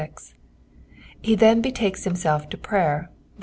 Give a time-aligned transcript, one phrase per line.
[0.01, 0.33] ife
[1.37, 3.39] then betakes himself to prayer, 7—12.